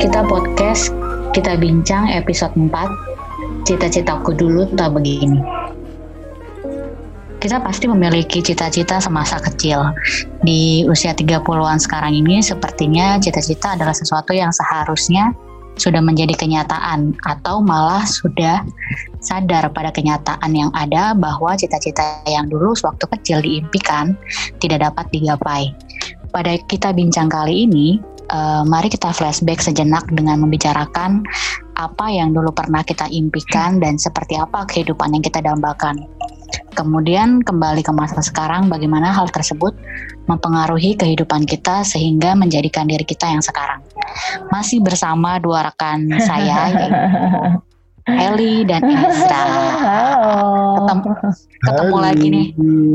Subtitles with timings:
[0.00, 0.96] Kita podcast,
[1.36, 2.72] kita bincang episode 4.
[3.68, 5.44] Cita-citaku dulu tak begini.
[7.36, 9.92] Kita pasti memiliki cita-cita semasa kecil.
[10.40, 15.36] Di usia 30-an sekarang ini sepertinya cita-cita adalah sesuatu yang seharusnya
[15.76, 18.64] sudah menjadi kenyataan atau malah sudah
[19.20, 24.16] sadar pada kenyataan yang ada bahwa cita-cita yang dulu sewaktu kecil diimpikan
[24.64, 25.76] tidak dapat digapai.
[26.32, 27.98] Pada kita bincang kali ini,
[28.30, 31.26] uh, mari kita flashback sejenak dengan membicarakan
[31.76, 36.06] apa yang dulu pernah kita impikan dan seperti apa kehidupan yang kita dambakan.
[36.74, 39.74] Kemudian kembali ke masa sekarang, bagaimana hal tersebut
[40.26, 43.82] mempengaruhi kehidupan kita sehingga menjadikan diri kita yang sekarang.
[44.50, 46.70] Masih bersama dua rekan saya,
[48.06, 49.44] Eli dan Ezra.
[50.78, 51.10] Ketemu,
[51.62, 52.46] ketemu lagi nih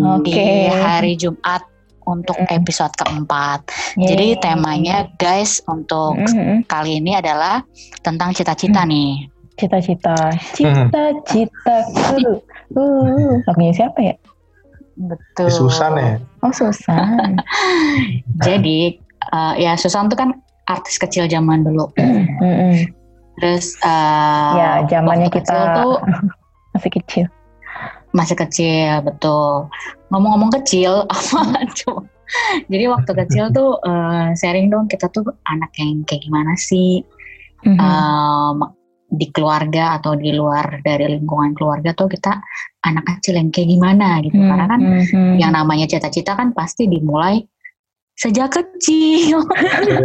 [0.03, 0.31] okay.
[0.31, 1.63] di hari Jumat
[2.05, 3.65] untuk episode keempat.
[3.97, 4.15] Yeah.
[4.15, 6.57] Jadi temanya guys untuk mm -hmm.
[6.69, 7.61] kali ini adalah
[8.05, 8.89] tentang cita-cita mm.
[8.89, 9.13] nih.
[9.55, 10.15] Cita-cita,
[10.51, 11.75] cita-cita.
[12.75, 14.15] Uh, lagunya siapa ya?
[14.95, 15.47] Betul.
[15.51, 16.15] Susan ya.
[16.43, 17.39] Oh Susan.
[18.47, 18.99] Jadi
[19.31, 20.29] uh, ya Susan tuh kan
[20.71, 21.91] artis kecil zaman dulu.
[23.39, 25.99] Terus uh, ya zamannya kita tuh
[26.73, 27.25] masih kecil.
[28.15, 29.67] Masih kecil betul.
[30.15, 32.07] Ngomong-ngomong kecil apa coba?
[32.71, 37.03] Jadi waktu kecil tuh uh, sharing dong kita tuh anak yang kayak gimana sih?
[37.67, 37.83] Mm -hmm.
[37.83, 38.71] uh,
[39.05, 42.41] di keluarga atau di luar dari lingkungan keluarga tuh kita
[42.83, 45.35] anak kecil yang kayak gimana gitu hmm, karena kan hmm, hmm.
[45.39, 47.45] yang namanya cita-cita kan pasti dimulai
[48.15, 49.43] sejak kecil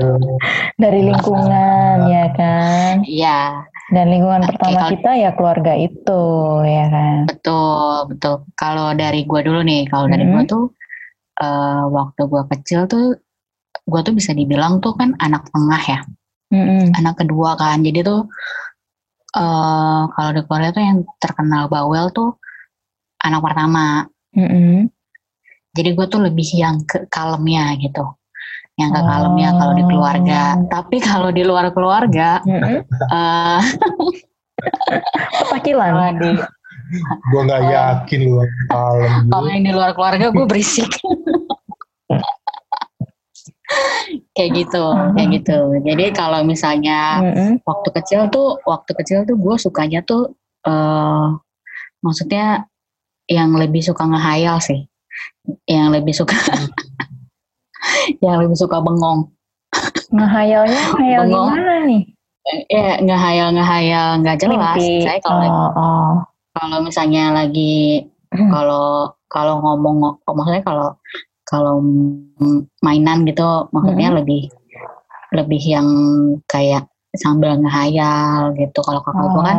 [0.82, 6.22] dari lingkungan ya kan iya dan lingkungan okay, pertama kalau, kita ya keluarga itu
[6.66, 10.50] ya kan betul betul kalau dari gua dulu nih kalau dari gua hmm.
[10.50, 10.64] tuh
[11.42, 13.18] uh, waktu gua kecil tuh
[13.86, 16.00] gua tuh bisa dibilang tuh kan anak tengah ya
[16.54, 16.94] hmm.
[16.96, 18.30] anak kedua kan jadi tuh
[19.36, 22.40] uh, kalau di Korea tuh yang terkenal bawel tuh
[23.22, 24.06] anak pertama.
[24.34, 24.88] Mm-hmm.
[25.70, 28.02] Jadi gue tuh lebih yang ke kalemnya gitu,
[28.80, 29.56] yang ke kalemnya oh.
[29.60, 30.42] kalau di keluarga.
[30.72, 32.78] Tapi kalau di luar keluarga, mm-hmm.
[33.12, 33.60] uh,
[35.44, 36.16] Petakilan.
[36.20, 36.30] di,
[37.30, 39.12] gue nggak yakin lu kalem.
[39.28, 40.88] Kalau yang di luar keluarga gue berisik.
[44.34, 44.82] kayak gitu
[45.14, 47.52] kayak gitu jadi kalau misalnya uh-huh.
[47.62, 50.34] waktu kecil tuh waktu kecil tuh gue sukanya tuh
[50.66, 51.38] uh,
[52.02, 52.66] maksudnya
[53.30, 54.90] yang lebih suka ngehayal sih
[55.70, 56.34] yang lebih suka
[58.24, 59.30] yang lebih suka bengong
[60.10, 61.48] ngehayalnya hayal bengong.
[61.54, 62.02] gimana nih
[62.66, 65.06] ya ngehayal ngehayal nggak jelas Mimpi.
[65.06, 66.12] saya kalau oh, oh.
[66.56, 68.04] kalau misalnya lagi
[68.34, 68.50] hmm.
[68.50, 70.88] kalau kalau ngomong maksudnya kalau
[71.46, 71.78] kalau
[72.82, 74.18] mainan gitu maksudnya hmm.
[74.22, 74.42] lebih
[75.30, 75.88] lebih yang
[76.50, 79.42] kayak sambil ngehayal gitu kalau kakak oh.
[79.42, 79.58] kan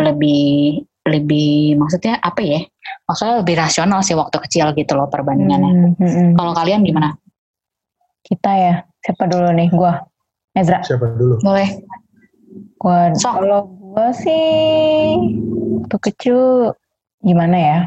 [0.00, 2.60] lebih lebih maksudnya apa ya
[3.08, 5.96] maksudnya lebih rasional sih waktu kecil gitu loh perbandingannya hmm.
[5.96, 6.32] Hmm.
[6.36, 7.16] kalau kalian gimana
[8.28, 10.04] kita ya siapa dulu nih gua
[10.52, 11.70] Ezra siapa dulu boleh
[12.76, 13.32] gua so.
[13.32, 15.16] kalau gua sih
[15.80, 16.38] waktu kecil
[17.24, 17.78] gimana ya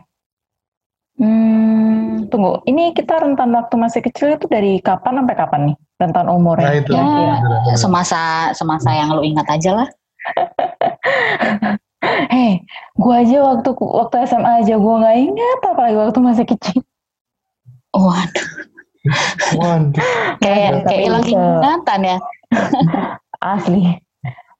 [1.21, 5.77] Hmm, tunggu, ini kita rentan waktu masih kecil itu dari kapan sampai kapan nih?
[6.01, 6.65] Rentan umurnya?
[6.65, 6.91] Nah, itu.
[6.97, 9.87] Ya, semasa semasa yang lu ingat aja lah.
[12.25, 12.65] Hei,
[13.01, 16.81] gua aja waktu waktu SMA aja gua nggak ingat, apalagi waktu masih kecil.
[17.93, 18.70] Waduh.
[19.57, 20.01] Waduh.
[20.41, 22.17] kayak kayak hilang ingatan ya.
[23.41, 23.97] Asli.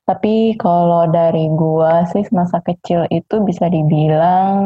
[0.02, 4.58] Tapi kalau dari gua sih masa kecil itu bisa dibilang,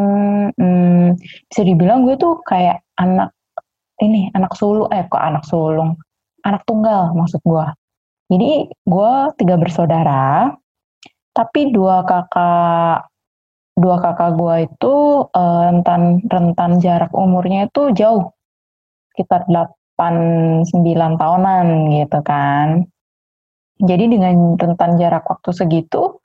[0.56, 1.20] hmm,
[1.52, 3.36] bisa dibilang gue tuh kayak anak
[4.02, 6.00] ini anak sulung, eh kok anak sulung,
[6.48, 7.76] anak tunggal maksud gua.
[8.32, 10.56] Jadi gua tiga bersaudara,
[11.36, 13.06] tapi dua kakak
[13.76, 14.96] dua kakak gua itu
[15.30, 18.35] uh, rentan rentan jarak umurnya itu jauh,
[19.16, 20.16] sekitar delapan
[20.68, 21.66] sembilan tahunan
[22.04, 22.84] gitu kan.
[23.80, 26.20] Jadi dengan rentan jarak waktu segitu,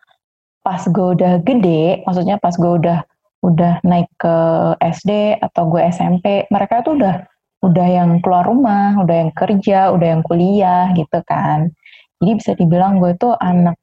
[0.66, 3.06] pas gue udah gede, maksudnya pas gue udah
[3.40, 4.36] udah naik ke
[4.82, 7.24] SD atau gue SMP, mereka tuh udah
[7.60, 11.72] udah yang keluar rumah, udah yang kerja, udah yang kuliah gitu kan.
[12.20, 13.80] Jadi bisa dibilang gue tuh anak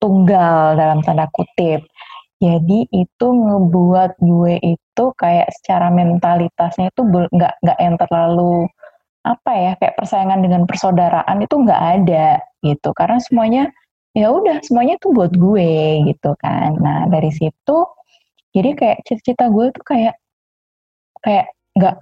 [0.00, 1.84] tunggal dalam tanda kutip.
[2.38, 8.70] Jadi itu ngebuat gue itu kayak secara mentalitasnya itu nggak nggak yang terlalu
[9.26, 12.94] apa ya kayak persaingan dengan persaudaraan itu nggak ada gitu.
[12.94, 13.64] Karena semuanya
[14.14, 16.78] ya udah semuanya tuh buat gue gitu kan.
[16.78, 17.78] Nah dari situ
[18.54, 20.14] jadi kayak cita-cita gue tuh kayak
[21.26, 21.96] kayak nggak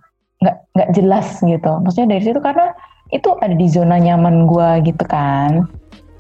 [0.45, 1.73] nggak nggak jelas gitu.
[1.81, 2.77] Maksudnya dari situ karena
[3.09, 5.65] itu ada di zona nyaman gue gitu kan.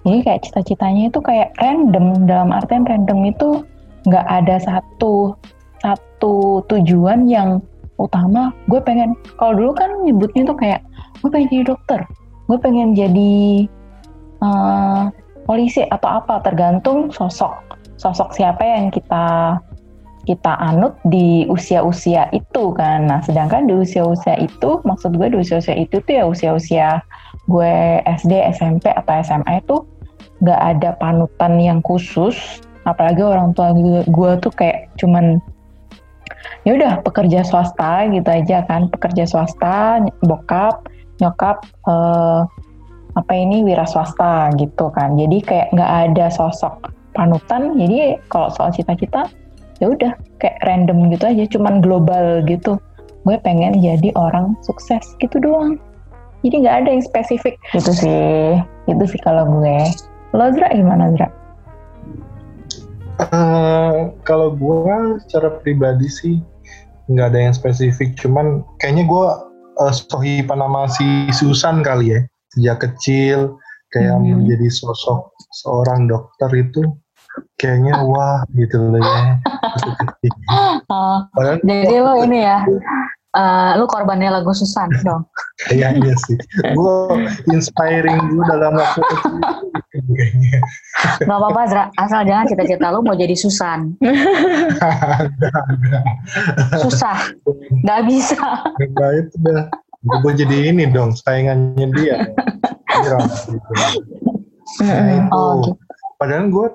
[0.08, 3.66] Jadi kayak cita-citanya itu kayak random dalam artian random itu
[4.06, 5.34] nggak ada satu
[5.82, 7.60] satu tujuan yang
[8.00, 8.52] utama.
[8.70, 10.80] Gue pengen kalau dulu kan nyebutnya tuh kayak
[11.20, 12.00] gue pengen jadi dokter,
[12.48, 13.34] gue pengen jadi
[14.40, 15.10] uh,
[15.46, 17.66] polisi atau apa tergantung sosok
[17.96, 19.56] sosok siapa yang kita
[20.26, 23.06] kita anut di usia-usia itu kan.
[23.06, 26.98] Nah, sedangkan di usia-usia itu, maksud gue di usia-usia itu tuh ya usia-usia
[27.46, 29.86] gue SD, SMP atau SMA itu
[30.42, 33.74] nggak ada panutan yang khusus apalagi orang tua
[34.06, 35.42] gue, tuh kayak cuman
[36.62, 38.88] ya udah pekerja swasta gitu aja kan.
[38.88, 40.86] Pekerja swasta bokap
[41.18, 42.40] nyokap eh,
[43.16, 45.18] apa ini wira swasta gitu kan.
[45.18, 47.74] Jadi kayak nggak ada sosok panutan.
[47.74, 49.26] Jadi kalau soal cita-cita
[49.82, 52.78] ya udah kayak random gitu aja cuman global gitu.
[53.26, 55.82] Gue pengen jadi orang sukses gitu doang.
[56.46, 57.58] Jadi nggak ada yang spesifik.
[57.74, 58.60] Gitu sih.
[58.86, 59.78] Itu sih kalau gue.
[60.36, 61.26] Lo Zra gimana Zra?
[63.16, 66.36] Uh, kalau gue secara pribadi sih
[67.08, 69.26] nggak ada yang spesifik, cuman kayaknya gue
[69.80, 72.20] uh, sohipan nama si Susan kali ya.
[72.52, 73.56] Sejak kecil
[73.94, 74.44] kayak hmm.
[74.44, 75.32] menjadi sosok
[75.64, 76.82] seorang dokter itu
[77.60, 79.20] kayaknya wah gitu loh ya.
[80.92, 81.24] oh,
[81.64, 82.64] jadi lo ini ya
[83.36, 85.28] uh, lu korbannya lagu Susan dong.
[85.68, 86.36] Iya iya sih.
[86.72, 89.36] Gue inspiring gue dalam waktu kecil.
[91.24, 93.92] Gak apa-apa Zra, asal jangan cita-cita lu mau jadi Susan.
[96.82, 97.36] Susah,
[97.84, 98.64] gak bisa.
[98.96, 99.68] Gak itu dah.
[100.22, 102.16] Gue jadi ini dong, saingannya dia.
[102.96, 103.12] Gitu.
[104.88, 105.36] Nah itu.
[105.36, 105.76] Oh, gitu.
[106.16, 106.66] Padahal gue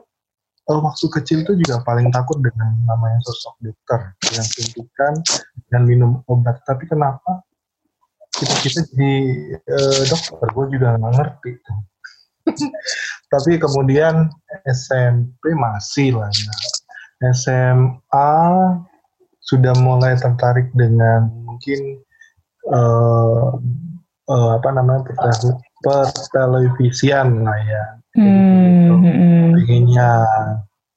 [0.71, 5.13] uh, waktu kecil tuh juga paling takut dengan namanya sosok dokter yang suntikan
[5.67, 7.43] dan minum obat tapi kenapa
[8.31, 9.13] kita kita jadi
[9.67, 11.51] uh, dokter gue juga nggak ngerti
[13.33, 14.31] tapi kemudian
[14.65, 16.55] SMP masih lah ya.
[17.35, 18.31] SMA
[19.43, 22.01] sudah mulai tertarik dengan mungkin
[22.71, 23.59] uh,
[24.31, 25.05] uh, apa namanya
[25.83, 27.83] pertelevisian lah ya
[28.15, 29.30] hmm, hmm.
[29.55, 30.11] Pengennya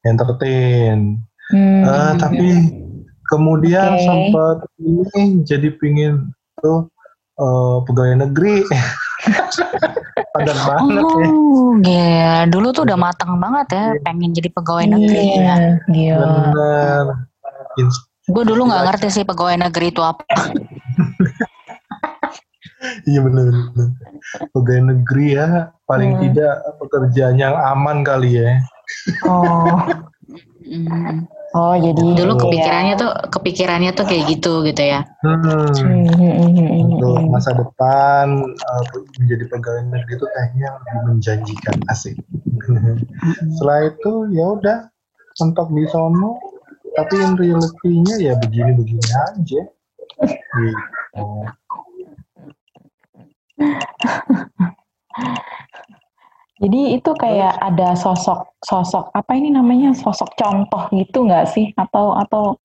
[0.04, 1.18] entertain
[1.50, 2.46] hmm, uh, tapi
[3.32, 4.04] kemudian okay.
[4.04, 6.30] sempat ini jadi pingin
[6.60, 6.86] tuh
[7.40, 8.62] uh, pegawai negeri
[10.34, 11.28] padat banget oh, ya.
[11.86, 14.02] Iya, dulu tuh udah matang banget ya, iya.
[14.02, 16.18] pengen jadi pegawai negeri yeah, ya.
[16.18, 17.04] Bener.
[18.26, 20.26] Gue dulu nggak ngerti sih pegawai negeri itu apa.
[23.04, 23.52] Iya benar
[24.52, 26.20] pegawai negeri ya paling hmm.
[26.28, 28.60] tidak pekerjaan yang aman kali ya.
[29.28, 29.84] Oh.
[31.54, 35.06] Oh jadi dulu kepikirannya tuh kepikirannya tuh kayak gitu gitu ya.
[35.22, 35.70] Hmm.
[35.70, 36.98] hmm.
[36.98, 38.82] untuk masa depan uh,
[39.22, 42.16] menjadi pegawai negeri itu kayaknya lebih menjanjikan asik.
[43.54, 44.78] Setelah itu ya udah
[45.38, 46.40] mentok di sono.
[46.94, 49.62] Tapi in reality-nya ya begini-begini aja.
[50.22, 51.26] Gitu.
[56.62, 62.14] Jadi itu kayak ada sosok sosok apa ini namanya sosok contoh gitu nggak sih atau
[62.14, 62.56] atau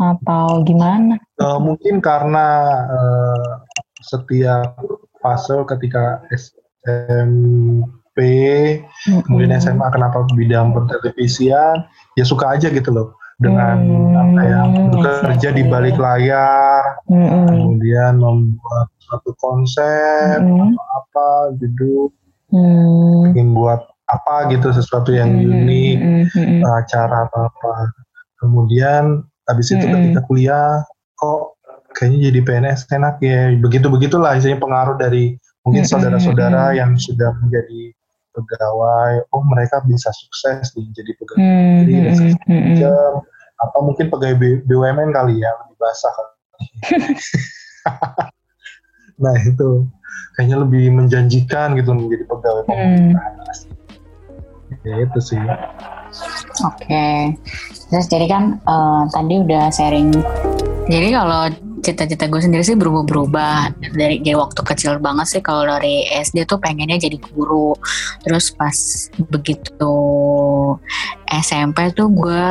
[0.00, 1.20] atau gimana?
[1.38, 3.62] Uh, mungkin karena uh,
[4.02, 4.74] setiap
[5.22, 9.22] fase ketika SMP mm-hmm.
[9.28, 11.86] kemudian SMA kenapa bidang pertelevisian
[12.18, 14.60] ya suka aja gitu loh dengan hmm, apa ya
[14.94, 17.50] bekerja di balik layar hmm.
[17.50, 20.72] kemudian membuat satu konsep hmm.
[20.72, 21.26] atau apa
[21.58, 22.08] judul
[22.54, 23.34] hmm.
[23.34, 25.50] ingin buat apa gitu sesuatu yang hmm.
[25.50, 25.98] unik
[26.32, 26.60] hmm.
[26.64, 27.74] acara apa apa
[28.38, 29.92] kemudian habis itu hmm.
[29.92, 30.72] ketika kuliah
[31.18, 31.58] kok
[31.92, 36.76] kayaknya jadi PNS enak ya begitu begitulah istilahnya pengaruh dari mungkin saudara-saudara hmm.
[36.78, 37.92] yang sudah menjadi
[38.32, 41.78] pegawai oh mereka bisa sukses nih jadi pegawai hmm.
[41.84, 41.94] jadi
[42.48, 42.74] hmm.
[42.80, 43.12] jam
[43.62, 46.14] apa mungkin pegawai BUMN kali ya lebih basah
[49.22, 49.86] nah itu
[50.34, 54.88] kayaknya lebih menjanjikan gitu menjadi pegawai pemerintah hmm.
[54.88, 55.60] ya itu sih oke
[56.80, 57.36] okay.
[57.92, 60.10] terus jadi kan uh, tadi udah sharing
[60.90, 61.46] jadi kalau
[61.82, 63.82] cita-cita gue sendiri sih berubah-berubah.
[63.92, 67.74] Dari dari waktu kecil banget sih kalau dari SD tuh pengennya jadi guru.
[68.22, 68.76] Terus pas
[69.28, 69.94] begitu
[71.26, 72.44] SMP tuh gue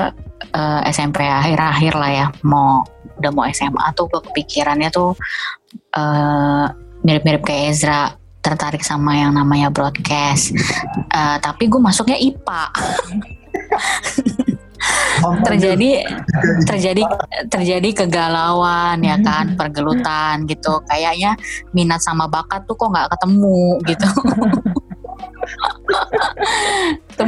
[0.51, 2.83] uh, SMP akhir-akhir lah ya mau
[3.17, 5.15] udah mau SMA tuh gue kepikirannya tuh
[5.95, 6.65] uh,
[7.07, 8.01] mirip-mirip kayak Ezra
[8.41, 10.51] tertarik sama yang namanya broadcast.
[11.13, 12.63] Uh, tapi gue masuknya IPA
[15.45, 16.05] terjadi
[16.65, 17.03] terjadi
[17.47, 21.37] terjadi kegalauan ya kan pergelutan gitu kayaknya
[21.75, 24.07] minat sama bakat tuh kok nggak ketemu gitu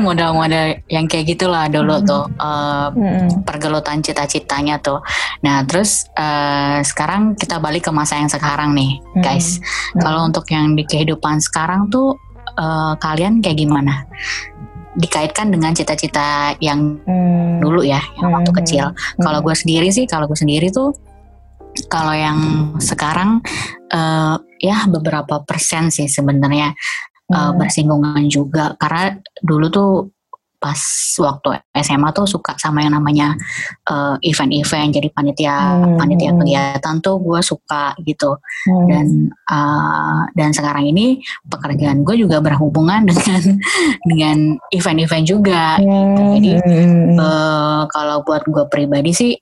[0.04, 2.06] model-model yang kayak gitulah dulu hmm.
[2.06, 3.48] tuh uh, hmm.
[3.48, 5.00] pergelutan cita-citanya tuh.
[5.42, 9.24] Nah terus uh, sekarang kita balik ke masa yang sekarang nih, hmm.
[9.24, 9.64] guys.
[9.96, 10.04] Hmm.
[10.04, 12.20] Kalau untuk yang di kehidupan sekarang tuh
[12.60, 14.04] uh, kalian kayak gimana?
[14.94, 17.62] Dikaitkan dengan cita-cita yang hmm.
[17.62, 18.60] dulu ya, yang waktu hmm.
[18.64, 18.86] kecil.
[18.94, 19.24] Hmm.
[19.24, 20.94] Kalau gue sendiri sih, kalau gue sendiri tuh,
[21.90, 22.40] kalau yang
[22.78, 23.42] sekarang
[23.90, 26.78] uh, ya beberapa persen sih sebenarnya
[27.34, 29.92] uh, bersinggungan juga karena dulu tuh
[30.64, 30.80] pas
[31.20, 33.36] waktu SMA tuh suka sama yang namanya
[33.84, 36.00] eh, event-event jadi panitia hmm.
[36.00, 38.40] panitia kegiatan tuh gue suka gitu
[38.72, 38.88] hmm.
[38.88, 39.06] dan
[39.52, 41.20] uh, dan sekarang ini
[41.52, 43.44] pekerjaan gue juga berhubungan dengan
[44.08, 44.38] dengan
[44.72, 45.84] event-event juga hmm.
[45.84, 46.22] gitu.
[46.40, 46.52] jadi
[47.20, 49.34] uh, kalau buat gue pribadi sih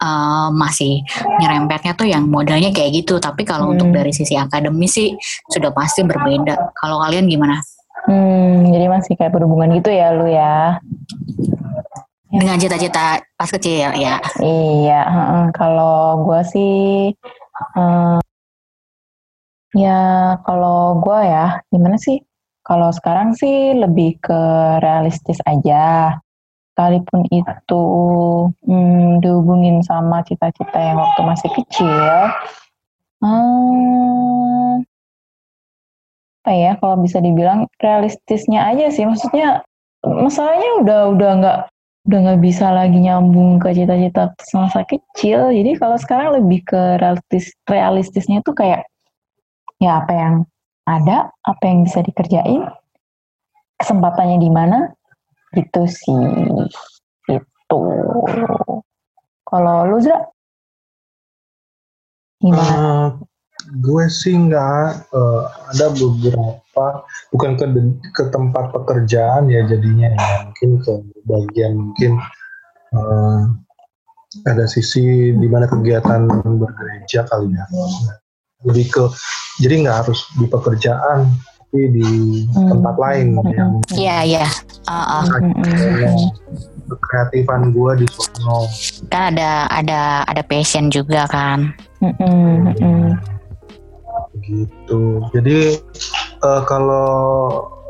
[0.00, 1.04] uh, masih
[1.44, 3.74] nyerempetnya tuh yang modalnya kayak gitu tapi kalau hmm.
[3.76, 5.12] untuk dari sisi akademis sih
[5.52, 7.60] sudah pasti berbeda kalau kalian gimana?
[8.06, 10.78] Hmm, jadi masih kayak berhubungan gitu ya lu ya?
[12.30, 14.22] Dengan cita-cita pas kecil ya?
[14.38, 15.02] Iya,
[15.50, 16.74] kalau gue sih
[17.74, 18.22] uh,
[19.74, 20.00] ya
[20.46, 22.22] kalau gue ya gimana sih?
[22.62, 24.42] Kalau sekarang sih lebih ke
[24.82, 26.14] realistis aja
[26.76, 27.84] sekalipun itu
[28.68, 32.12] hmm, dihubungin sama cita-cita yang waktu masih kecil,
[33.24, 34.84] hmm,
[36.46, 39.66] apa ya kalau bisa dibilang realistisnya aja sih, maksudnya
[40.06, 41.58] masalahnya udah udah nggak
[42.06, 47.50] udah nggak bisa lagi nyambung ke cita-cita semasa kecil, jadi kalau sekarang lebih ke realistis
[47.66, 48.86] realistisnya itu kayak
[49.82, 50.34] ya apa yang
[50.86, 52.62] ada, apa yang bisa dikerjain,
[53.82, 54.94] kesempatannya di mana,
[55.56, 56.22] Gitu sih.
[57.32, 57.80] Itu.
[59.46, 60.20] Kalau lu Zra?
[62.42, 62.76] Gimana?
[62.76, 63.08] Uh,
[63.82, 65.42] gue sih nggak uh,
[65.74, 66.86] ada beberapa
[67.34, 67.64] bukan ke
[68.14, 70.92] ke tempat pekerjaan ya jadinya ya mungkin ke
[71.26, 72.12] bagian mungkin
[72.94, 73.50] uh,
[74.46, 77.64] ada sisi di mana kegiatan bergereja kali ya
[78.64, 79.04] lebih ke
[79.62, 81.32] jadi nggak harus di pekerjaan
[81.76, 82.08] tapi di
[82.56, 82.72] hmm.
[82.72, 84.48] tempat lain yang iya iya
[84.88, 86.16] uh, uh.
[86.88, 88.64] kreatifan gue di sono
[89.12, 93.35] kan ada ada ada passion juga kan hmm.
[94.46, 95.20] Gitu.
[95.34, 95.78] Jadi
[96.42, 97.10] uh, kalau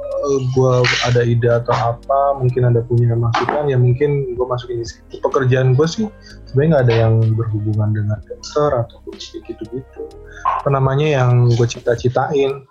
[0.03, 0.75] uh, gue
[1.07, 5.87] ada ide atau apa mungkin ada punya masukan ya mungkin gue masukin di pekerjaan gue
[5.87, 6.07] sih
[6.51, 10.03] sebenarnya nggak ada yang berhubungan dengan dokter atau gitu-gitu.
[10.63, 12.67] Apa namanya yang gue cita-citain?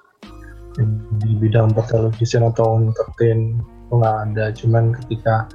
[1.23, 4.45] Di bidang pertelevisian atau entertain itu nggak ada.
[4.51, 5.47] Cuman ketika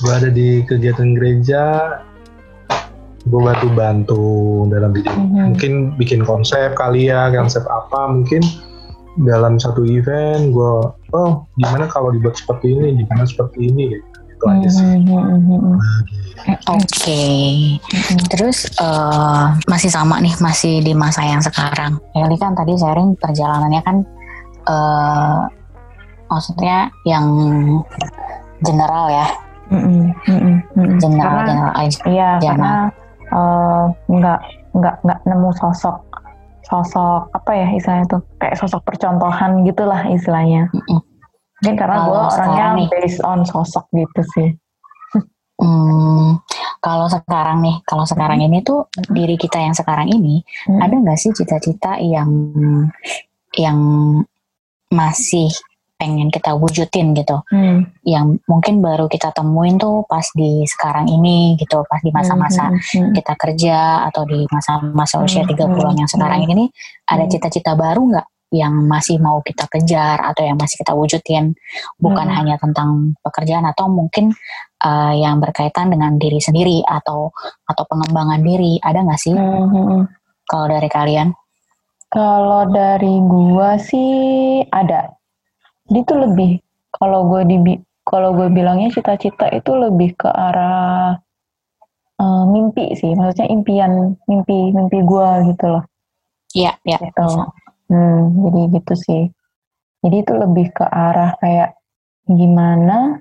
[0.00, 1.62] gue ada di kegiatan gereja
[3.24, 4.24] gue bantu bantu
[4.68, 5.44] dalam bidang mm-hmm.
[5.52, 8.44] mungkin bikin konsep kali ya konsep apa mungkin
[9.24, 10.74] dalam satu event gue
[11.16, 15.78] oh gimana kalau dibuat seperti ini gimana seperti ini gitu itu aja sih mm-hmm.
[16.44, 17.80] Oke, okay.
[18.28, 21.96] terus uh, masih sama nih, masih di masa yang sekarang.
[22.12, 23.96] Eli kan tadi sharing perjalanannya kan
[24.68, 25.48] uh,
[26.28, 27.24] maksudnya yang
[28.64, 29.26] general ya
[29.70, 29.80] mm
[30.26, 32.48] -mm, general karena, general aja iya general.
[32.48, 32.72] karena
[33.32, 34.40] uh, nggak
[34.74, 36.02] nggak nggak nemu sosok
[36.64, 38.22] sosok apa ya istilahnya tuh?
[38.40, 40.68] Kayak sosok percontohan gitulah istilahnya.
[40.72, 41.14] Mm
[41.64, 44.50] mungkin karena gue orangnya nih, based on sosok gitu sih.
[45.56, 46.36] Hmm,
[46.84, 50.82] kalau sekarang nih kalau sekarang ini tuh diri kita yang sekarang ini hmm.
[50.82, 52.28] ada nggak sih cita-cita yang
[53.56, 53.78] yang
[54.92, 55.48] masih
[56.04, 58.04] pengen kita wujudin gitu hmm.
[58.04, 62.76] yang mungkin baru kita temuin tuh pas di sekarang ini gitu pas di masa-masa hmm.
[62.76, 63.12] hmm, hmm.
[63.16, 65.56] kita kerja atau di masa-masa usia hmm.
[65.56, 66.52] 30-an yang sekarang hmm.
[66.52, 66.64] ini
[67.08, 71.56] ada cita-cita baru nggak yang masih mau kita kejar atau yang masih kita wujudin
[71.96, 72.36] bukan hmm.
[72.36, 74.36] hanya tentang pekerjaan atau mungkin
[74.84, 77.32] uh, yang berkaitan dengan diri sendiri atau
[77.64, 80.04] atau pengembangan diri ada nggak sih hmm.
[80.44, 81.32] kalau dari kalian
[82.14, 85.18] kalau dari gua sih ada.
[85.88, 86.50] Jadi tuh lebih
[86.94, 87.56] kalau gue di
[88.04, 91.16] kalau gue bilangnya cita-cita itu lebih ke arah
[92.20, 95.84] uh, mimpi sih, maksudnya impian mimpi mimpi gua gitu loh.
[96.52, 96.98] Iya, iya.
[97.00, 97.28] Gitu.
[97.88, 99.22] Hmm, jadi gitu sih.
[100.04, 101.76] Jadi itu lebih ke arah kayak
[102.28, 103.20] gimana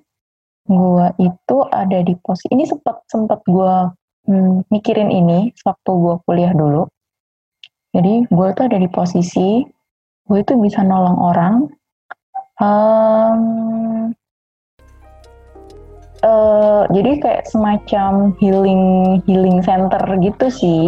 [0.68, 3.92] gua itu ada di posisi ini sempat sempat gua
[4.28, 6.88] hmm, mikirin ini waktu gua kuliah dulu
[7.94, 9.62] jadi gue tuh ada di posisi
[10.26, 11.54] gue itu bisa nolong orang.
[12.62, 14.14] Um,
[16.22, 18.84] uh, jadi kayak semacam healing
[19.26, 20.86] healing center gitu sih.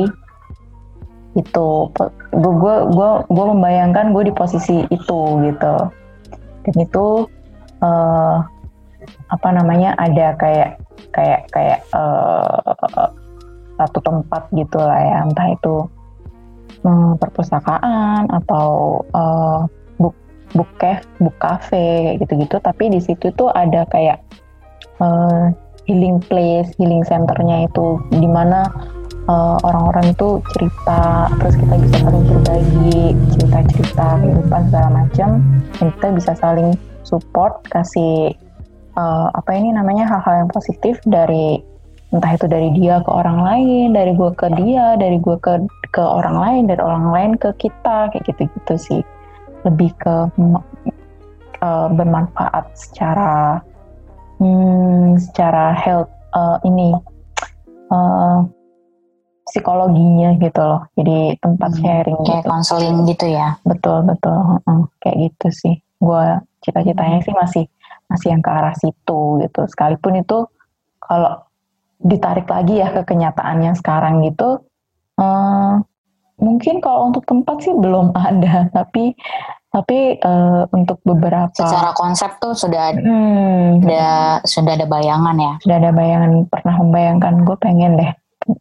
[1.35, 1.89] Itu
[2.31, 5.75] gue gue gue membayangkan gue di posisi itu gitu.
[6.65, 7.25] Dan itu
[7.81, 8.45] uh,
[9.29, 10.81] apa namanya ada kayak
[11.13, 12.61] kayak kayak uh,
[13.75, 15.75] satu tempat gitu lah ya entah itu
[16.87, 19.67] um, perpustakaan atau uh,
[20.55, 22.57] book cafe book cafe gitu-gitu.
[22.63, 24.23] Tapi di situ tuh ada kayak
[25.03, 25.51] uh,
[25.85, 27.99] healing place healing centernya itu.
[28.09, 28.65] Di mana
[29.27, 32.99] uh, orang-orang itu cerita terus kita bisa saling berbagi
[33.35, 35.29] cerita-cerita kehidupan segala macam.
[35.77, 36.73] Dan kita bisa saling
[37.05, 38.33] support kasih
[38.97, 41.61] uh, apa ini namanya hal-hal yang positif dari
[42.15, 45.59] entah itu dari dia ke orang lain, dari gue ke dia, dari gue ke
[45.91, 49.01] ke orang lain, dari orang lain ke kita kayak gitu-gitu sih.
[49.65, 50.15] Lebih ke
[51.61, 53.59] uh, bermanfaat secara
[54.39, 56.93] hmm, secara health uh, ini
[57.89, 58.45] uh,
[59.49, 60.81] psikologinya gitu loh.
[60.97, 63.09] Jadi tempat hmm, sharing kayak konseling gitu.
[63.13, 63.57] gitu ya.
[63.65, 65.75] Betul betul, uh, kayak gitu sih.
[65.97, 67.63] Gue cita-citanya sih masih
[68.05, 69.61] masih yang ke arah situ gitu.
[69.65, 70.45] Sekalipun itu
[71.01, 71.45] kalau
[72.01, 74.61] ditarik lagi ya ke kenyataannya sekarang gitu
[75.17, 75.79] uh,
[76.45, 79.17] mungkin kalau untuk tempat sih belum ada tapi
[79.75, 85.53] tapi uh, untuk beberapa secara konsep tuh sudah hmm, ada sudah ada bayangan ya?
[85.59, 88.11] Sudah ada bayangan pernah membayangkan gue pengen deh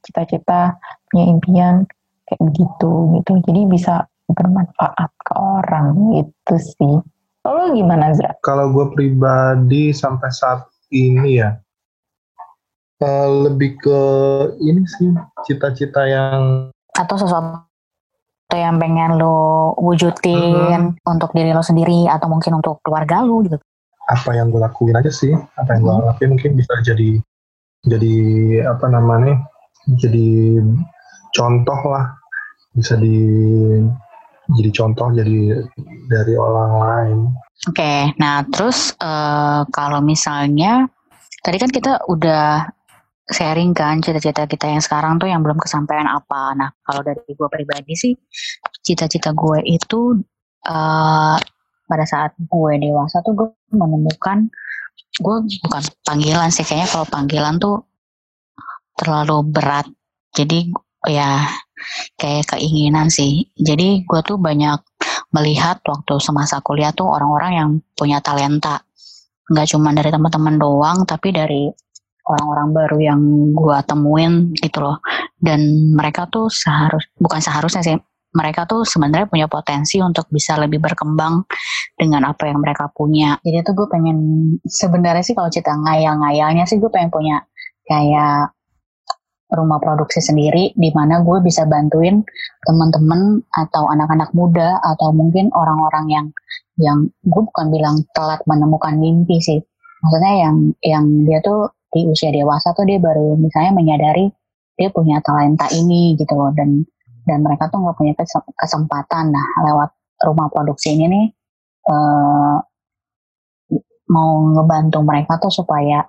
[0.03, 0.75] cita-cita
[1.07, 1.75] punya impian
[2.27, 3.33] kayak begitu gitu.
[3.47, 6.97] Jadi bisa bermanfaat ke orang gitu sih.
[7.47, 8.35] Kalau gimana Zra?
[8.43, 11.55] Kalau gue pribadi sampai saat ini ya
[13.03, 14.01] Uh, lebih ke
[14.63, 15.11] ini sih
[15.45, 17.67] cita-cita yang atau sesuatu
[18.55, 21.11] yang pengen lo wujudin hmm.
[21.11, 23.59] untuk diri lo sendiri atau mungkin untuk keluarga lo gitu
[24.05, 26.09] apa yang gue lakuin aja sih apa yang gue hmm.
[26.13, 27.11] lakuin mungkin bisa jadi
[27.85, 28.15] jadi
[28.65, 29.45] apa namanya
[30.01, 30.61] jadi
[31.37, 32.17] contoh lah
[32.73, 33.17] bisa di
[34.61, 35.65] jadi contoh jadi
[36.09, 37.19] dari orang lain
[37.69, 40.89] oke okay, nah terus uh, kalau misalnya
[41.45, 42.69] tadi kan kita udah
[43.25, 46.53] sharing kan cita-cita kita yang sekarang tuh yang belum kesampaian apa.
[46.57, 48.13] Nah, kalau dari gue pribadi sih,
[48.85, 50.21] cita-cita gue itu
[50.69, 51.37] uh,
[51.85, 54.49] pada saat gue dewasa tuh gue menemukan
[55.15, 57.87] gue bukan panggilan sih kayaknya kalau panggilan tuh
[58.99, 59.87] terlalu berat.
[60.35, 60.75] Jadi
[61.07, 61.47] ya
[62.19, 63.47] kayak keinginan sih.
[63.55, 64.81] Jadi gue tuh banyak
[65.35, 68.83] melihat waktu semasa kuliah tuh orang-orang yang punya talenta.
[69.51, 71.69] Nggak cuma dari teman-teman doang, tapi dari
[72.25, 73.21] orang-orang baru yang
[73.53, 74.99] gue temuin gitu loh.
[75.37, 77.97] Dan mereka tuh seharus bukan seharusnya sih
[78.35, 81.47] mereka tuh sebenarnya punya potensi untuk bisa lebih berkembang
[81.95, 83.39] dengan apa yang mereka punya.
[83.47, 84.19] Jadi tuh gue pengen
[84.67, 87.47] sebenarnya sih kalau cerita ngayal-ngayalnya sih gue pengen punya
[87.87, 88.51] kayak
[89.55, 92.27] rumah produksi sendiri di mana gue bisa bantuin
[92.67, 96.27] teman-teman atau anak-anak muda atau mungkin orang-orang yang
[96.75, 99.63] yang gue bukan bilang telat menemukan mimpi sih.
[100.03, 104.27] Maksudnya yang yang dia tuh di usia dewasa tuh dia baru misalnya menyadari
[104.75, 106.51] dia punya talenta ini gitu loh.
[106.51, 106.83] Dan
[107.25, 108.13] dan mereka tuh nggak punya
[108.59, 109.31] kesempatan.
[109.31, 109.91] Nah lewat
[110.27, 111.27] rumah produksi ini nih
[111.89, 112.59] uh,
[114.11, 116.05] mau ngebantu mereka tuh supaya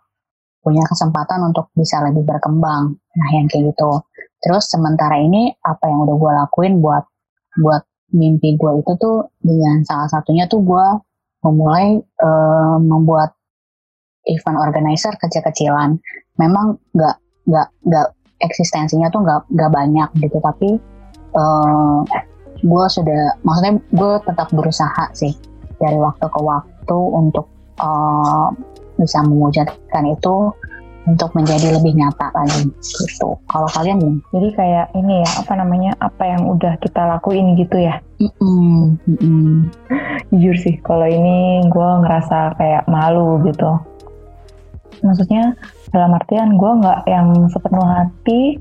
[0.66, 2.98] punya kesempatan untuk bisa lebih berkembang.
[2.98, 4.02] Nah yang kayak gitu.
[4.42, 7.06] Terus sementara ini apa yang udah gue lakuin buat
[7.62, 10.88] buat mimpi gue itu tuh dengan salah satunya tuh gue
[11.46, 13.38] memulai uh, membuat
[14.26, 15.98] event organizer kecil-kecilan
[16.42, 18.08] memang nggak nggak nggak
[18.42, 20.70] eksistensinya tuh nggak nggak banyak gitu tapi
[21.38, 22.24] uh, eh,
[22.66, 25.34] gue sudah maksudnya gue tetap berusaha sih
[25.78, 27.48] dari waktu ke waktu untuk
[27.80, 28.50] uh,
[28.96, 30.56] bisa mewujudkan itu
[31.06, 33.38] untuk menjadi lebih nyata lagi gitu.
[33.46, 34.26] Kalau kalian gimana?
[34.34, 38.02] Jadi kayak ini ya apa namanya apa yang udah kita lakuin gitu ya?
[38.18, 39.54] Mm -mm, mm -mm.
[40.34, 43.78] Jujur sih kalau ini gue ngerasa kayak malu gitu
[45.04, 45.58] maksudnya
[45.92, 48.60] dalam artian gue nggak yang sepenuh hati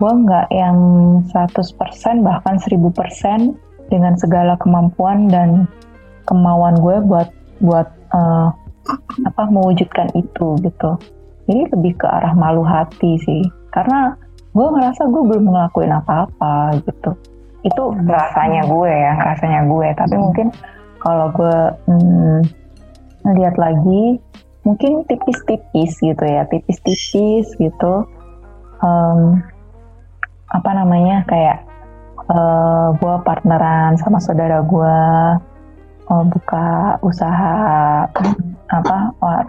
[0.00, 0.78] gue nggak yang
[1.28, 5.68] 100% bahkan 1000% dengan segala kemampuan dan
[6.24, 7.28] kemauan gue buat
[7.60, 8.48] buat uh,
[9.28, 10.90] apa mewujudkan itu gitu.
[11.44, 13.42] Jadi lebih ke arah malu hati sih.
[13.74, 14.16] Karena
[14.56, 17.12] gue ngerasa gue belum ngelakuin apa-apa gitu.
[17.60, 19.88] Itu rasanya gue ya rasanya gue.
[19.92, 20.48] Tapi mungkin
[21.02, 21.56] kalau gue
[21.90, 22.40] hmm,
[23.36, 24.16] lihat lagi
[24.64, 28.08] mungkin tipis-tipis gitu ya tipis-tipis gitu.
[28.80, 29.44] Um,
[30.50, 31.62] apa namanya kayak
[32.28, 34.96] uh, eh, gue partneran sama saudara gue
[36.10, 37.54] uh, buka usaha
[38.70, 38.96] apa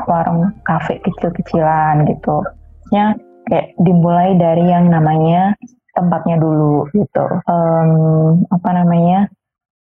[0.06, 2.46] warung kafe kecil-kecilan gitu.
[2.94, 3.18] Ya
[3.50, 5.58] kayak dimulai dari yang namanya
[5.98, 7.26] tempatnya dulu gitu.
[7.50, 9.28] Um, apa namanya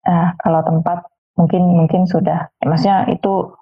[0.04, 1.08] ah kalau tempat
[1.40, 2.50] mungkin mungkin sudah.
[2.66, 3.54] Maksudnya itu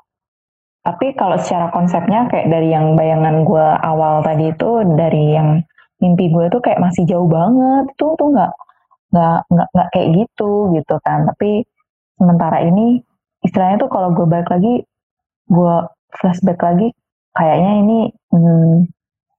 [0.81, 5.61] tapi kalau secara konsepnya kayak dari yang bayangan gue awal tadi itu dari yang
[6.01, 7.85] mimpi gue tuh kayak masih jauh banget.
[8.01, 8.53] Tuh tuh nggak
[9.13, 11.29] nggak nggak nggak kayak gitu gitu kan.
[11.29, 11.61] Tapi
[12.17, 12.97] sementara ini
[13.45, 14.81] istilahnya tuh kalau gue balik lagi
[15.53, 15.75] gue
[16.17, 16.87] flashback lagi
[17.37, 17.99] kayaknya ini
[18.33, 18.89] hmm,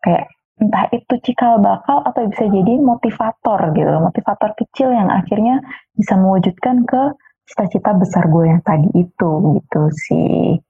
[0.06, 0.30] kayak
[0.62, 5.58] entah itu cikal bakal atau bisa jadi motivator gitu motivator kecil yang akhirnya
[5.98, 7.02] bisa mewujudkan ke
[7.50, 10.62] cita-cita besar gue yang tadi itu gitu sih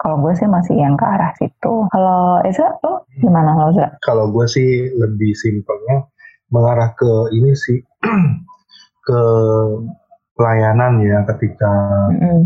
[0.00, 1.74] kalau gue sih masih yang ke arah situ.
[1.92, 4.00] Kalau Eza, lo gimana lo Eza?
[4.00, 6.08] Kalau gue sih lebih simpelnya
[6.48, 7.84] mengarah ke ini sih
[9.06, 9.22] ke
[10.34, 11.72] pelayanan ya ketika
[12.10, 12.42] mm -hmm.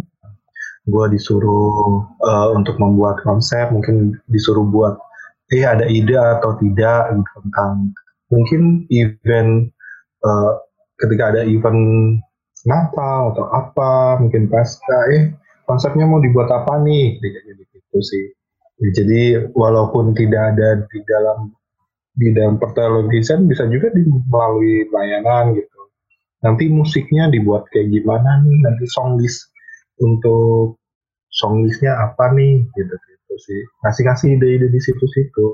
[0.90, 4.98] gue disuruh uh, untuk membuat konsep, mungkin disuruh buat
[5.54, 7.94] eh ada ide atau tidak tentang
[8.34, 9.70] mungkin event
[10.26, 10.58] uh,
[10.98, 12.18] ketika ada event
[12.64, 15.36] Natal atau apa, mungkin pasca, eh
[15.68, 17.43] konsepnya mau dibuat apa nih kayak
[17.94, 18.26] gitu sih.
[18.98, 21.54] Jadi walaupun tidak ada di dalam
[22.14, 25.80] di dalam pertelevisian bisa juga di, melalui layanan gitu.
[26.42, 28.59] Nanti musiknya dibuat kayak gimana nih?
[28.66, 29.46] Nanti song list
[30.02, 30.83] untuk
[31.30, 32.66] song listnya apa nih?
[32.74, 33.61] Gitu gitu sih.
[33.87, 35.46] Ngasih ngasih ide-ide di situ-situ.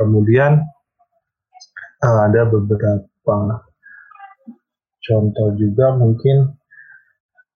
[0.00, 0.64] Kemudian
[2.00, 3.36] uh, ada beberapa
[5.04, 6.56] contoh juga mungkin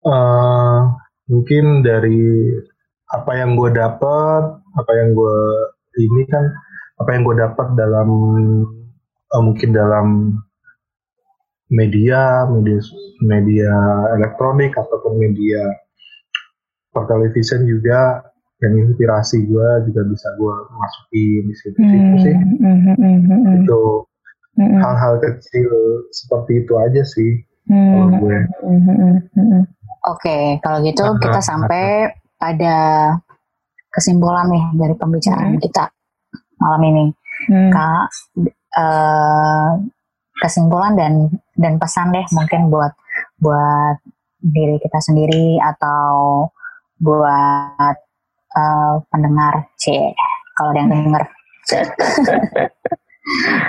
[0.03, 0.91] uh,
[1.31, 2.51] mungkin dari
[3.13, 5.39] apa yang gue dapat apa yang gue
[6.01, 6.49] ini kan
[6.97, 8.09] apa yang gue dapat dalam
[9.29, 10.37] uh, mungkin dalam
[11.69, 12.81] media media
[13.21, 13.73] media
[14.17, 15.61] elektronik ataupun media
[16.93, 18.21] pertelevisian juga
[18.61, 23.81] yang inspirasi gue juga bisa gue masukin di situ situ sih mm, mm, mm, itu
[24.57, 25.69] hal-hal kecil
[26.13, 28.37] seperti itu aja sih kalau gue
[30.03, 32.11] Oke, kalau gitu uh, kita sampai
[32.43, 32.75] pada
[33.87, 35.63] kesimpulan nih dari pembicaraan hmm.
[35.63, 35.87] kita
[36.59, 37.05] malam ini.
[37.47, 37.71] Hmm.
[37.71, 38.05] Kak,
[38.75, 39.79] uh,
[40.43, 42.91] kesimpulan dan dan pesan deh mungkin buat
[43.39, 44.03] buat
[44.43, 46.51] diri kita sendiri atau
[46.99, 47.95] buat
[48.51, 50.11] uh, pendengar c
[50.59, 51.23] kalau ada yang dengar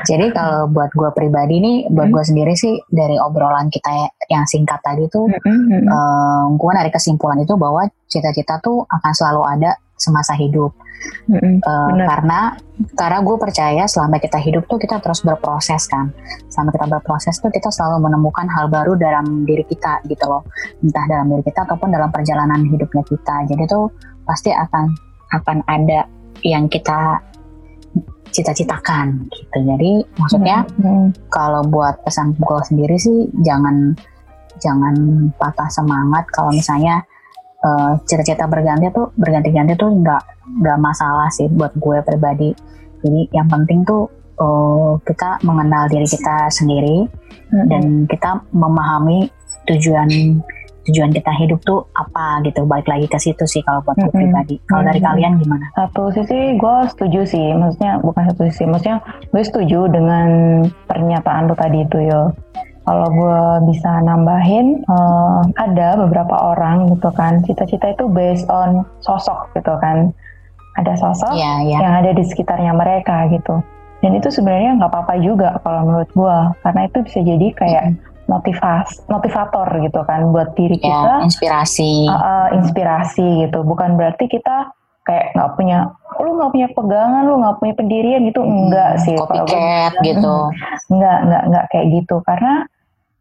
[0.05, 4.81] Jadi kalau buat gue pribadi nih, buat gue sendiri sih dari obrolan kita yang singkat
[4.85, 5.89] tadi tuh, mm-hmm.
[5.89, 10.75] uh, eh, gue narik kesimpulan itu bahwa cita-cita tuh akan selalu ada semasa hidup.
[11.29, 11.61] Mm-hmm.
[11.65, 12.41] Uh, karena
[12.97, 16.13] karena gue percaya selama kita hidup tuh kita terus berproses kan.
[16.53, 20.45] Selama kita berproses tuh kita selalu menemukan hal baru dalam diri kita gitu loh.
[20.81, 23.49] Entah dalam diri kita ataupun dalam perjalanan hidupnya kita.
[23.49, 23.89] Jadi tuh
[24.25, 24.85] pasti akan
[25.35, 26.09] akan ada
[26.45, 27.21] yang kita
[28.35, 29.59] cita-citakan gitu.
[29.63, 30.83] Jadi maksudnya hmm.
[30.83, 31.09] hmm.
[31.31, 33.95] kalau buat pesan gue sendiri sih jangan
[34.59, 34.95] jangan
[35.39, 37.07] patah semangat kalau misalnya
[37.63, 40.23] uh, cita-cita berganti tuh berganti-ganti tuh nggak
[40.61, 42.51] nggak masalah sih buat gue pribadi.
[43.05, 44.11] Jadi yang penting tuh
[44.43, 47.07] uh, kita mengenal diri kita sendiri
[47.55, 47.67] hmm.
[47.71, 49.31] dan kita memahami
[49.71, 50.09] tujuan
[50.89, 54.17] tujuan kita hidup tuh apa gitu balik lagi ke situ sih kalau buat mm -hmm.
[54.17, 54.89] pribadi kalau mm -hmm.
[54.93, 58.99] dari kalian gimana satu sisi gue setuju sih maksudnya bukan satu sisi maksudnya
[59.33, 60.29] gue setuju dengan
[60.87, 62.33] pernyataan lo tadi itu yo
[62.85, 69.49] kalau gue bisa nambahin uh, ada beberapa orang gitu kan cita-cita itu based on sosok
[69.57, 70.13] gitu kan
[70.77, 71.81] ada sosok yeah, yeah.
[71.81, 73.65] yang ada di sekitarnya mereka gitu
[74.05, 77.95] dan itu sebenarnya nggak apa-apa juga kalau menurut gue karena itu bisa jadi kayak mm
[77.97, 81.15] -hmm motivas motivator gitu kan buat diri ya, kita.
[81.29, 81.93] inspirasi.
[82.09, 83.61] Uh, uh, inspirasi gitu.
[83.65, 84.73] Bukan berarti kita
[85.05, 88.41] kayak nggak punya lu nggak punya pegangan lu nggak punya pendirian gitu.
[88.41, 90.35] Hmm, enggak sih copycat gitu.
[90.93, 92.17] Enggak enggak enggak kayak gitu.
[92.25, 92.55] Karena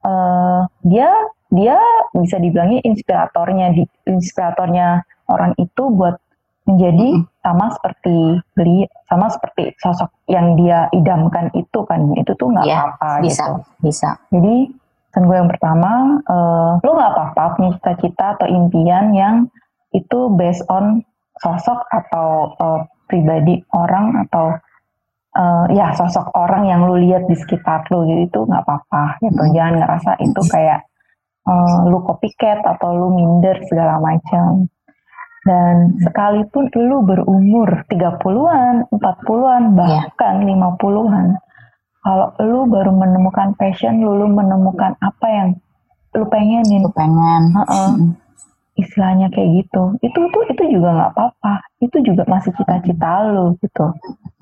[0.07, 1.09] uh, dia
[1.53, 1.77] dia
[2.15, 6.17] bisa dibilangnya inspiratornya di inspiratornya orang itu buat
[6.63, 7.27] menjadi hmm.
[7.43, 8.17] sama seperti
[8.55, 12.15] beli sama seperti sosok yang dia idamkan itu kan.
[12.15, 13.53] Itu tuh nggak ya, apa-apa bisa gitu.
[13.83, 14.09] bisa.
[14.31, 14.82] Jadi
[15.13, 19.45] Pesan gue yang pertama, uh, lo gak apa-apa punya cita-cita atau impian yang
[19.93, 21.05] itu based on
[21.37, 24.57] sosok atau uh, pribadi orang atau
[25.37, 29.37] uh, ya sosok orang yang lu lihat di sekitar lu gitu itu nggak apa-apa gitu
[29.37, 29.53] hmm.
[29.53, 30.81] jangan ngerasa itu kayak
[31.45, 34.65] uh, lu copycat atau lu minder segala macam
[35.43, 39.75] dan sekalipun lu berumur 30-an, 40-an iya.
[39.75, 40.55] bahkan yeah.
[40.55, 41.27] 50-an
[42.03, 45.49] kalau lu baru menemukan passion lu, lu menemukan apa yang
[46.13, 47.89] lu pengenin lu pengen uh -uh.
[47.95, 48.13] Hmm.
[48.77, 53.85] istilahnya kayak gitu itu tuh itu juga nggak apa-apa itu juga masih cita-cita lu gitu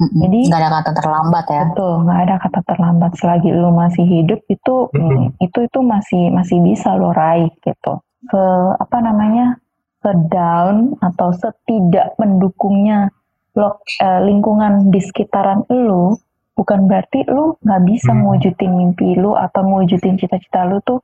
[0.01, 0.19] hmm.
[0.25, 4.39] jadi nggak ada kata terlambat ya betul nggak ada kata terlambat selagi lu masih hidup
[4.51, 5.39] itu hmm.
[5.39, 7.93] itu itu masih masih bisa lu raih gitu
[8.27, 8.43] ke
[8.79, 9.61] apa namanya
[10.01, 13.13] sedown atau setidak mendukungnya
[13.55, 16.17] lo, eh, lingkungan di sekitaran lu,
[16.61, 18.21] bukan berarti lu nggak bisa hmm.
[18.21, 21.01] mewujudin mimpi lu atau mewujudin cita-cita lu tuh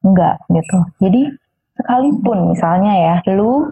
[0.00, 0.80] enggak gitu.
[1.04, 1.28] Jadi
[1.76, 3.68] sekalipun misalnya ya, lu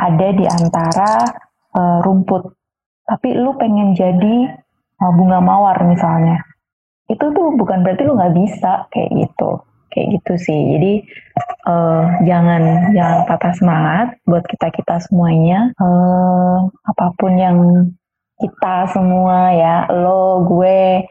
[0.00, 1.28] ada di antara
[1.76, 2.56] uh, rumput,
[3.04, 4.56] tapi lu pengen jadi
[4.96, 6.40] uh, bunga mawar misalnya,
[7.12, 9.60] itu tuh bukan berarti lu nggak bisa kayak gitu
[9.92, 10.92] kayak gitu sih jadi
[11.68, 17.56] uh, jangan jangan patah semangat buat kita kita semuanya uh, apa pun yang
[18.42, 21.06] kita semua ya lo gue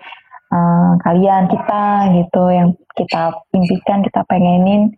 [0.51, 4.91] uh, kalian kita gitu yang kita impikan kita pengenin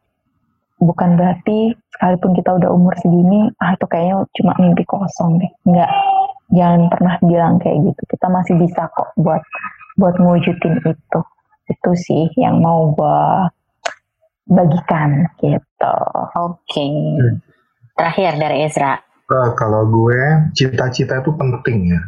[0.82, 5.92] bukan berarti sekalipun kita udah umur segini ah itu kayaknya cuma mimpi kosong deh nggak
[6.52, 9.40] jangan pernah bilang kayak gitu kita masih bisa kok buat
[9.96, 11.20] buat ngewujudin itu
[11.70, 13.22] itu sih yang mau gue
[14.50, 15.98] bagikan gitu.
[16.36, 16.60] Oke.
[16.68, 16.92] Okay.
[16.92, 17.36] Hmm.
[17.94, 19.00] Terakhir dari Ezra.
[19.32, 22.02] Uh, kalau gue cita-cita itu penting ya.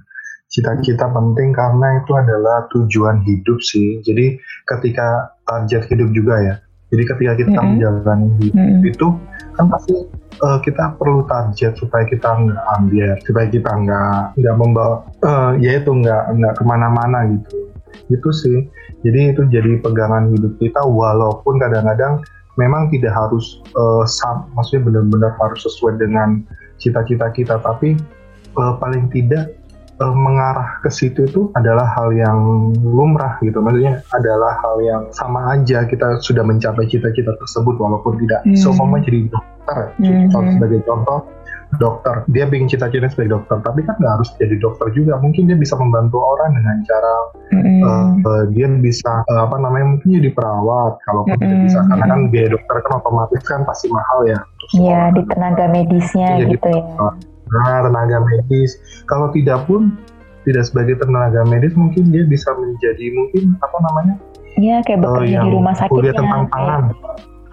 [0.49, 3.99] Cita-cita penting karena itu adalah tujuan hidup sih.
[4.05, 6.55] Jadi ketika target hidup juga ya.
[6.93, 7.69] Jadi ketika kita mm -hmm.
[7.75, 8.91] menjalani hidup mm -hmm.
[8.93, 9.07] itu
[9.57, 9.95] kan pasti
[10.43, 15.81] uh, kita perlu target supaya kita nggak ambil, supaya kita nggak nggak membawa, uh, ya
[15.81, 17.57] itu nggak nggak ke mana-mana gitu.
[18.11, 18.69] Itu sih
[19.01, 22.21] jadi itu jadi pegangan hidup kita walaupun kadang-kadang
[22.57, 26.41] memang tidak harus uh, sam, maksudnya benar-benar harus sesuai dengan
[26.79, 27.95] cita-cita kita, tapi
[28.55, 29.55] uh, paling tidak
[30.01, 32.39] uh, mengarah ke situ itu adalah hal yang
[32.79, 33.59] lumrah gitu.
[33.59, 38.57] Maksudnya adalah hal yang sama aja kita sudah mencapai cita-cita tersebut walaupun tidak hmm.
[38.57, 39.79] semua jadi dokter.
[39.99, 40.29] Hmm.
[40.29, 41.25] Sebagai contoh,
[41.77, 45.57] dokter dia bikin cita-cita sebagai dokter tapi kan nggak harus jadi dokter juga mungkin dia
[45.59, 47.15] bisa membantu orang dengan cara
[47.51, 47.81] mm.
[47.83, 51.35] uh, uh, dia bisa uh, apa namanya mungkin jadi perawat kalau mm.
[51.35, 54.39] tidak bisa karena kan biaya dokter kan otomatis kan pasti mahal ya
[54.73, 56.83] Iya di tenaga medisnya jadi, gitu ya
[57.53, 59.93] nah tenaga medis kalau tidak pun
[60.45, 64.15] tidak sebagai tenaga medis mungkin dia bisa menjadi mungkin apa namanya
[64.55, 66.95] Iya kayak bekerja uh, di rumah sakit kuliah tentang pangan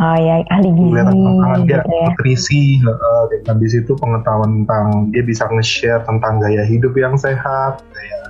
[0.02, 0.98] Oh ya, ahli gizi.
[0.98, 2.06] Kelihatan dia gitu ya.
[2.10, 7.78] nutrisi, uh, dan di situ pengetahuan tentang dia bisa nge-share tentang gaya hidup yang sehat,
[7.94, 8.20] gaya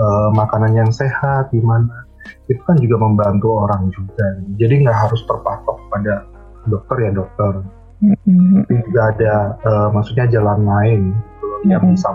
[0.00, 2.08] uh, makanan yang sehat, gimana.
[2.48, 4.38] Itu kan juga membantu orang juga.
[4.56, 6.24] Jadi nggak harus terpatok pada
[6.70, 7.52] dokter ya dokter.
[8.00, 8.64] Mm-hmm.
[8.64, 9.34] Tapi juga ada,
[9.68, 11.68] uh, maksudnya jalan lain mm-hmm.
[11.68, 12.08] yang bisa,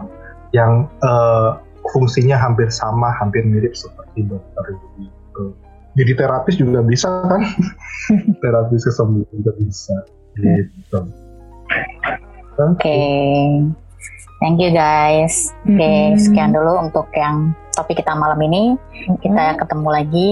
[0.54, 0.74] yang
[1.06, 1.62] uh,
[1.94, 4.66] fungsinya hampir sama, hampir mirip seperti dokter
[4.98, 5.54] gitu.
[5.96, 7.42] Jadi terapis juga bisa kan?
[8.44, 9.96] Terapis kesembuhan juga bisa
[10.36, 11.00] gitu.
[12.60, 12.76] Oke.
[12.76, 13.64] Okay.
[14.44, 15.56] thank you guys.
[15.64, 16.20] Oke okay, hmm.
[16.20, 18.76] sekian dulu untuk yang topik kita malam ini.
[19.24, 20.32] Kita ketemu lagi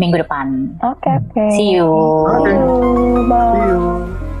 [0.00, 0.72] minggu depan.
[0.80, 1.28] Oke okay, oke.
[1.32, 1.50] Okay.
[1.60, 1.88] see you.
[2.40, 2.56] Okay.
[3.28, 3.52] bye.
[3.52, 4.33] See you